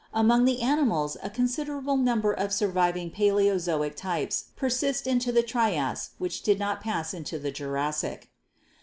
Among 0.15 0.45
the 0.45 0.63
animals 0.63 1.15
a 1.21 1.29
considerable 1.29 1.95
number 1.95 2.33
of 2.33 2.51
surviving 2.51 3.11
Paleozoic 3.11 3.95
types 3.95 4.45
persist 4.55 5.05
into 5.05 5.31
the 5.31 5.43
Trias 5.43 6.09
which 6.17 6.41
do 6.41 6.55
not 6.55 6.81
pass 6.81 7.13
into 7.13 7.37
the 7.37 7.51
Jurassic." 7.51 8.31